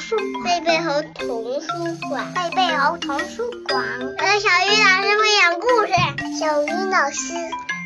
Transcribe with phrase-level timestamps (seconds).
[0.00, 1.68] 书贝贝猴童书
[2.08, 3.84] 馆，贝贝猴童书馆。
[4.40, 5.92] 小鱼老师会讲故事，
[6.40, 7.34] 小鱼老师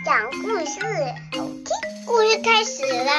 [0.05, 0.79] 讲故事，
[1.37, 1.67] 好听。
[2.07, 3.11] 故事开始啦！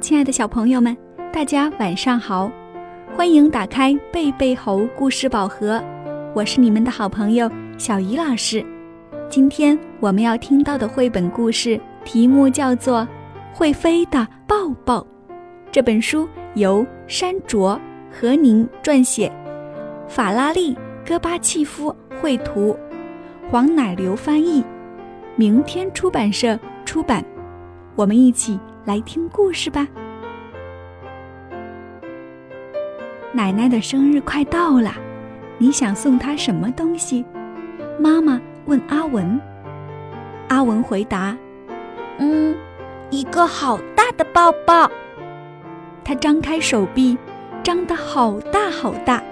[0.00, 0.96] 亲爱的小朋友们，
[1.32, 2.48] 大家晚上好，
[3.16, 5.82] 欢迎打开贝贝猴故事宝盒，
[6.32, 8.64] 我是你们的好朋友小鱼老师。
[9.28, 13.00] 今天我们要听到的绘本故事题目叫做
[13.52, 15.00] 《会飞的抱抱》。
[15.70, 17.78] 这本书由山卓
[18.10, 19.30] 和宁撰写，
[20.08, 20.74] 法拉利
[21.06, 22.74] 戈巴契夫绘图，
[23.50, 24.64] 黄乃流翻译，
[25.36, 27.22] 明天出版社出版。
[27.94, 29.86] 我们一起来听故事吧。
[33.32, 34.94] 奶奶的生日快到了，
[35.58, 37.22] 你想送她什么东西？
[37.98, 38.40] 妈妈。
[38.66, 39.40] 问阿文，
[40.50, 41.36] 阿文回答
[42.18, 42.56] ：“嗯，
[43.08, 44.90] 一个好大的抱抱。”
[46.04, 47.16] 他张开手臂，
[47.62, 49.22] 张得好大好大，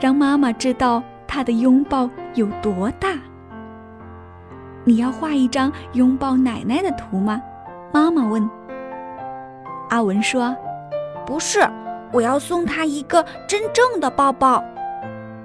[0.00, 3.08] 让妈妈知道他的拥抱有多大。
[4.84, 7.42] 你要画一张拥抱奶奶的图吗？
[7.92, 8.48] 妈妈问。
[9.90, 10.54] 阿文说
[11.26, 11.68] ：“不是，
[12.12, 14.62] 我要送他一个真正的抱抱，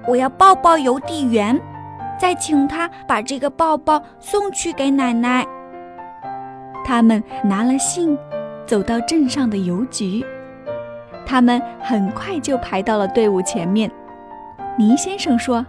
[0.08, 1.60] 我要抱抱邮递员。”
[2.20, 5.48] 再请他把这个抱抱送去给奶奶。
[6.86, 8.18] 他们拿了信，
[8.66, 10.26] 走到镇上的邮局。
[11.26, 13.90] 他们很快就排到了队伍前面。
[14.78, 15.66] 倪先生说：“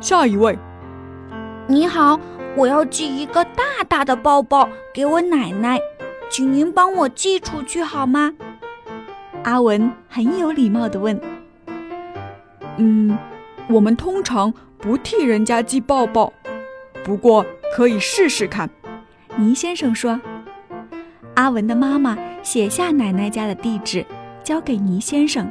[0.00, 0.58] 下一位。”
[1.66, 2.18] 你好，
[2.56, 5.78] 我要寄一个大大的抱抱给我奶奶，
[6.28, 8.32] 请您帮我寄出去好吗？
[9.44, 11.18] 阿文很有礼貌地问
[12.76, 13.16] ：“嗯，
[13.68, 16.32] 我们通常……”不替人家寄抱抱，
[17.04, 17.44] 不过
[17.76, 18.70] 可以试试看。
[19.36, 20.18] 倪先生说
[21.36, 24.06] ：“阿文的妈妈写下奶奶家的地址，
[24.42, 25.46] 交给倪先生。”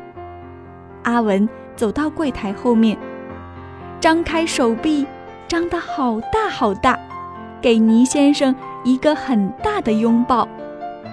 [1.06, 2.98] 阿文走到柜台后面，
[4.00, 5.06] 张开手臂，
[5.48, 6.98] 张得好大好大，
[7.62, 10.48] 给倪先生一个很大的拥抱。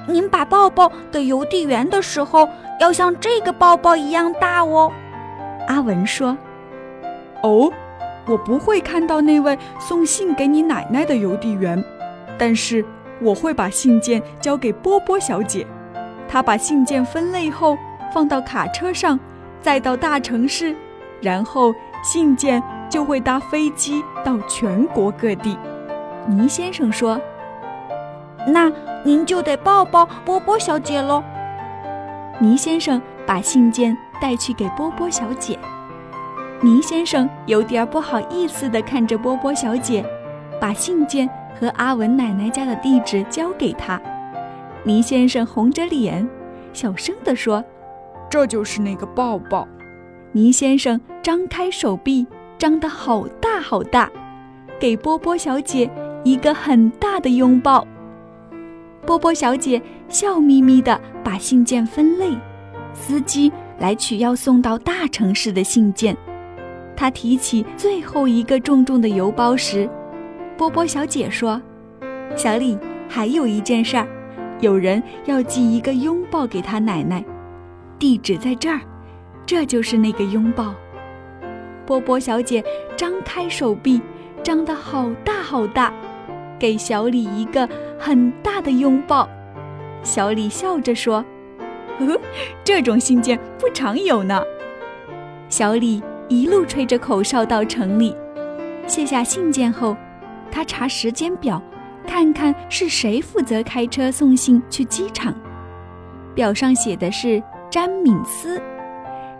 [0.08, 2.48] 您把抱抱给邮递员的时候，
[2.80, 4.90] 要像这个抱抱一样大哦。”
[5.68, 6.34] 阿文说
[7.42, 7.72] ：“哦。”
[8.28, 11.80] 我不会看到那位送信给你奶奶的邮递员，
[12.36, 12.84] 但是
[13.20, 15.64] 我会把信件交给波波小姐。
[16.28, 17.78] 她把信件分类后
[18.12, 19.16] 放到卡车上，
[19.62, 20.74] 再到大城市，
[21.20, 22.60] 然后信件
[22.90, 25.56] 就会搭飞机到全国各地。
[26.26, 27.20] 倪先生说
[28.48, 28.72] ：“那
[29.04, 31.22] 您就得抱抱波波小姐喽。”
[32.42, 35.56] 倪先生把信件带去给波波小姐。
[36.62, 40.04] 倪先生有点不好意思地看着波波小姐，
[40.58, 41.28] 把信件
[41.60, 44.00] 和阿文奶奶家的地址交给她。
[44.82, 46.26] 倪先生红着脸，
[46.72, 47.62] 小声地说
[48.30, 49.68] ：“这就是那个抱抱。”
[50.32, 54.10] 倪先生张开手臂，张得好大好大，
[54.80, 55.90] 给波波小姐
[56.24, 57.86] 一个很大的拥抱。
[59.04, 62.30] 波波小姐笑眯眯地把信件分类，
[62.94, 66.16] 司机来取要送到大城市的信件。
[66.96, 69.88] 他提起最后一个重重的邮包时，
[70.56, 71.60] 波波小姐说
[72.34, 72.76] ：“小李，
[73.06, 74.08] 还有一件事儿，
[74.60, 77.22] 有人要寄一个拥抱给他奶奶，
[77.98, 78.80] 地址在这儿，
[79.44, 80.74] 这就是那个拥抱。”
[81.84, 82.64] 波波小姐
[82.96, 84.00] 张开手臂，
[84.42, 85.92] 张得好大好大，
[86.58, 87.68] 给小李一个
[87.98, 89.28] 很大的拥抱。
[90.02, 91.22] 小李笑着说
[92.00, 92.20] ：“呵呵，
[92.64, 94.42] 这种信件不常有呢。”
[95.50, 96.02] 小李。
[96.28, 98.14] 一路吹着口哨到城里，
[98.86, 99.96] 卸下信件后，
[100.50, 101.62] 他查时间表，
[102.06, 105.32] 看看是谁负责开车送信去机场。
[106.34, 108.60] 表上写的是詹敏斯。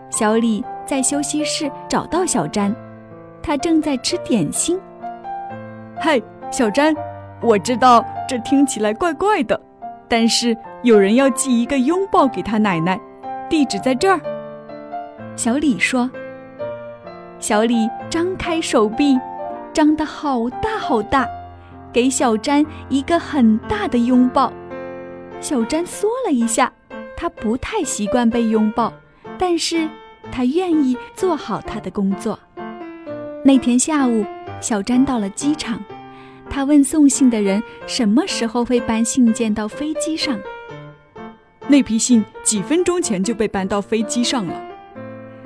[0.09, 2.73] 小李在休息室找到小詹，
[3.43, 4.79] 他正在吃点心。
[5.99, 6.95] 嗨，小詹，
[7.41, 9.59] 我知道这听起来怪怪的，
[10.07, 12.97] 但是有人要寄一个拥抱给他奶奶，
[13.49, 14.21] 地址在这儿。
[15.35, 16.09] 小李说。
[17.39, 19.17] 小李张开手臂，
[19.71, 21.27] 张得好大好大，
[21.93, 24.51] 给小詹一个很大的拥抱。
[25.39, 26.73] 小詹缩了一下，
[27.15, 28.91] 他不太习惯被拥抱，
[29.37, 29.87] 但是
[30.31, 32.39] 他愿意做好他的工作。
[33.45, 34.25] 那天下午，
[34.59, 35.79] 小詹到了机场，
[36.49, 40.39] 他问送信的人什么时候会搬信件到飞机上。
[41.67, 44.59] 那批信几分钟前就被搬到飞机上了。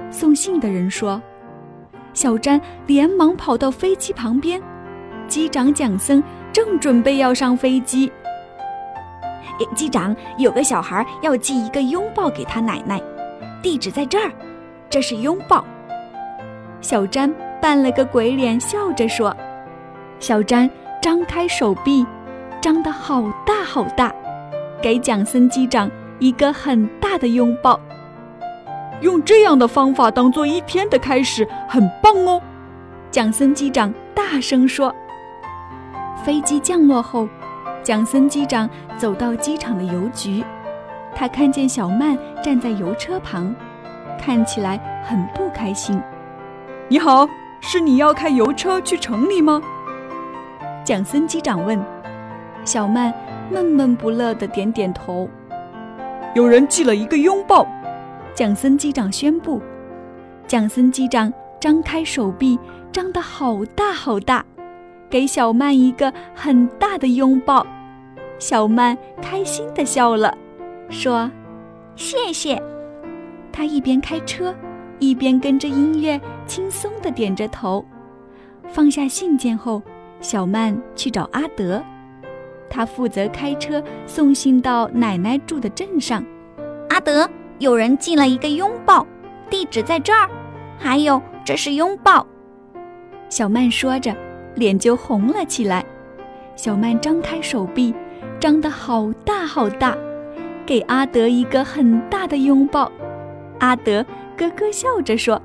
[0.09, 1.21] 送信的人说。
[2.13, 4.61] 小詹连忙跑到飞机旁边，
[5.27, 8.11] 机长蒋森正准备要上飞机。
[9.75, 13.01] 机长，有个小孩要寄一个拥抱给他奶奶，
[13.61, 14.31] 地址在这儿。
[14.89, 15.63] 这是拥抱。
[16.81, 19.35] 小詹扮了个鬼脸，笑着说
[20.19, 20.69] ：“小詹
[21.01, 22.05] 张开手臂，
[22.59, 24.13] 张得好大好大，
[24.81, 27.79] 给蒋森机长一个很大的拥抱。
[29.01, 32.41] 用这样的方法当做一天的开始，很棒哦。”
[33.11, 34.95] 蒋森机长大声说。
[36.23, 37.27] 飞机降落后，
[37.83, 40.43] 蒋森机长走到机场的邮局，
[41.15, 43.53] 他看见小曼站在邮车旁，
[44.19, 45.99] 看起来很不开心。
[46.87, 47.27] 你好，
[47.59, 49.61] 是你要开邮车去城里吗？
[50.83, 51.83] 蒋森机长问。
[52.63, 53.11] 小曼
[53.49, 55.27] 闷闷不乐地点点头。
[56.35, 57.65] 有人寄了一个拥抱，
[58.33, 59.61] 蒋森机长宣布。
[60.47, 62.57] 蒋森机长张开手臂，
[62.91, 64.45] 张得好大好大。
[65.09, 67.65] 给小曼一个很大的拥抱，
[68.39, 70.37] 小曼开心地笑了，
[70.89, 71.29] 说
[71.97, 72.61] ：“谢谢。”
[73.51, 74.55] 她一边开车，
[74.99, 77.85] 一边跟着音乐轻松地点着头。
[78.69, 79.81] 放下信件后，
[80.21, 81.83] 小曼去找阿德，
[82.69, 86.23] 他负责开车送信到奶奶住的镇上。
[86.89, 87.29] 阿德，
[87.61, 89.05] 有人寄了一个拥抱，
[89.47, 90.27] 地址在这儿，
[90.79, 92.25] 还有这是拥抱。
[93.29, 94.15] 小曼说着。
[94.55, 95.85] 脸就红了起来，
[96.57, 97.95] 小曼张开手臂，
[98.37, 99.95] 张得好大好大，
[100.65, 102.91] 给阿德一个很大的拥抱。
[103.59, 104.05] 阿德
[104.35, 105.41] 咯咯笑着说：“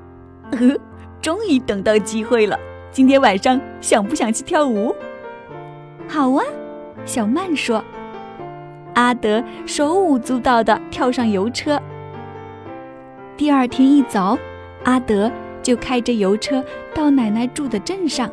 [0.51, 0.77] 呵，
[1.21, 2.59] 终于等到机会了。
[2.91, 4.93] 今天晚上想不想去跳舞
[6.05, 6.43] ？”“好啊。”
[7.05, 7.81] 小曼说。
[8.95, 11.81] 阿德手舞足蹈地跳上邮车。
[13.37, 14.35] 第二天一早，
[14.83, 15.31] 阿德
[15.61, 16.63] 就开着邮车
[16.95, 18.27] 到奶奶住的镇上。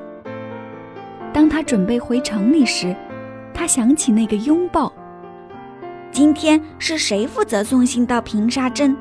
[1.30, 2.96] 当他准备回城里时，
[3.52, 4.90] 他想起那个拥抱。
[6.10, 8.96] 今天是谁负责送信到平沙镇？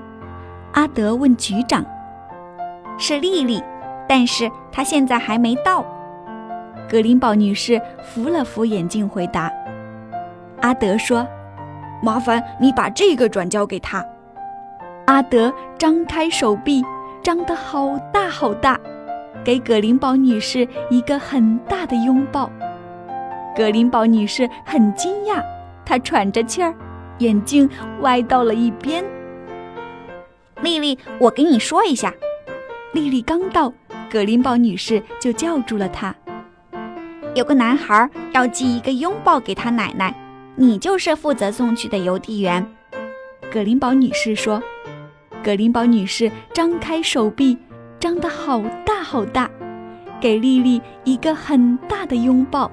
[0.74, 1.86] 阿德问局长。
[2.98, 3.64] 是丽丽，
[4.08, 5.86] 但是她现在还没到。
[6.90, 9.50] 格林堡女士扶了扶眼镜回答。
[10.60, 11.26] 阿德说
[12.04, 14.06] ：“麻烦你把这个转交给她。”
[15.06, 16.82] 阿德张开手臂，
[17.22, 18.80] 张得好大好大。
[19.44, 22.50] 给葛林堡女士一个很大的拥抱。
[23.54, 25.44] 葛林堡女士很惊讶，
[25.86, 26.74] 她喘着气儿，
[27.18, 27.70] 眼镜
[28.00, 29.04] 歪到了一边。
[30.62, 32.14] 丽丽，我跟你说一下。
[32.94, 33.74] 丽丽刚到，
[34.10, 36.16] 葛林堡女士就叫住了她。
[37.36, 40.16] 有个男孩要寄一个拥抱给他奶奶，
[40.56, 42.66] 你就是负责送去的邮递员。
[43.52, 44.64] 葛林堡女士说。
[45.44, 47.58] 葛林堡女士张开手臂。
[48.00, 49.50] 张得好大好大，
[50.20, 52.70] 给丽丽一个很大的拥抱。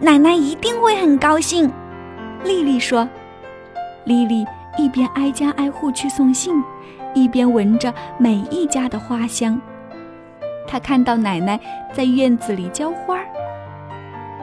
[0.00, 1.70] 奶奶一定会很高兴，
[2.42, 3.06] 丽丽说。
[4.04, 4.46] 丽丽
[4.78, 6.54] 一边挨家挨户去送信，
[7.12, 9.60] 一边闻着每一家的花香。
[10.66, 11.60] 她看到奶奶
[11.92, 13.18] 在院子里浇花。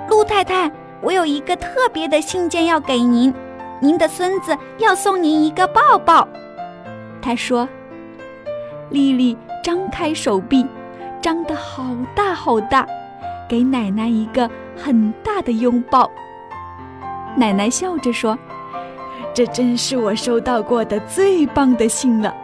[0.10, 0.72] 陆太太，
[1.02, 3.34] 我有一个特别的信件要给您，
[3.82, 6.28] 您的孙子要送您一个抱抱。
[7.22, 7.68] 她说。
[8.92, 10.66] 丽丽张开手臂，
[11.22, 12.88] 张得好大好大，
[13.48, 16.10] 给奶奶一个很大的拥抱。
[17.36, 18.36] 奶奶笑着说
[19.32, 22.36] ：“这真是我收到过的最棒的信了。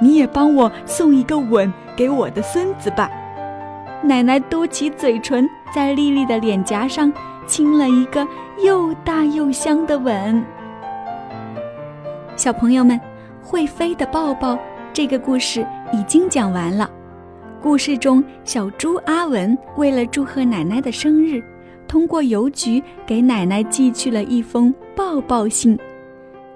[0.00, 3.10] 你也帮我送一个吻给我的孙子吧。”
[4.00, 7.12] 奶奶嘟起嘴唇，在丽丽的脸颊上
[7.46, 8.26] 亲了一个
[8.62, 10.42] 又大又香的吻。
[12.36, 12.98] 小朋友们，
[13.44, 14.58] 会飞的抱抱。
[14.92, 16.90] 这个故事已经讲完了。
[17.60, 21.42] 故事中，小猪阿文为了祝贺奶奶的生日，
[21.88, 25.78] 通过邮局给奶奶寄去了一封抱抱信。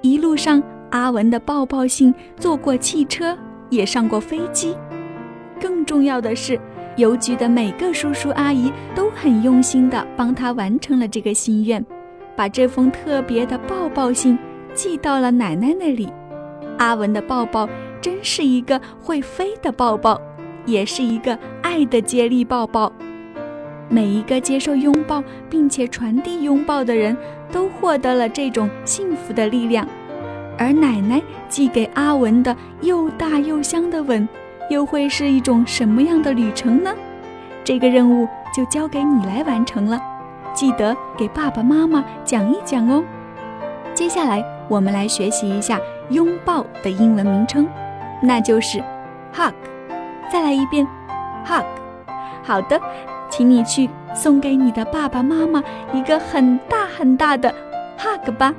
[0.02, 3.36] 一路上，阿文的抱抱信坐过汽车，
[3.70, 4.76] 也上过飞机。
[5.60, 6.60] 更重要的是，
[6.96, 11.84] 邮局的每个叔叔阿姨都很用心地帮他完成了这个心愿，
[12.36, 14.38] 把这封特别的抱抱信
[14.74, 16.08] 寄到了奶奶那里。
[16.78, 17.68] 阿文的抱抱。
[18.00, 20.20] 真是一个会飞的抱抱，
[20.64, 22.92] 也是一个爱的接力抱抱。
[23.88, 27.16] 每一个接受拥抱并且传递拥抱的人
[27.50, 29.86] 都获得了这种幸福的力量。
[30.56, 34.28] 而奶奶寄给阿文的又大又香的吻，
[34.70, 36.94] 又会是一种什么样的旅程呢？
[37.64, 40.00] 这个任务就交给你来完成了，
[40.54, 43.02] 记得给爸爸妈妈讲一讲哦。
[43.92, 45.80] 接下来我们来学习一下
[46.10, 47.68] 拥抱的英文名称。
[48.22, 48.78] 那就是
[49.34, 49.54] ，hug，
[50.30, 50.86] 再来一遍
[51.46, 51.64] ，hug。
[52.42, 52.80] 好的，
[53.30, 53.48] 请。
[53.48, 55.62] 你去送给你的爸爸妈妈
[55.92, 57.54] 一个很大很大的
[57.98, 58.54] hug 吧。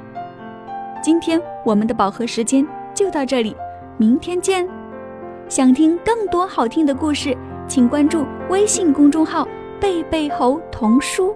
[1.02, 3.56] 今天我们的宝盒时间就到这里，
[3.98, 4.68] 明天见。
[5.48, 7.36] 想听更多好听的故事，
[7.68, 9.48] 请关注微信公众号
[9.82, 11.36] “贝贝猴童书”。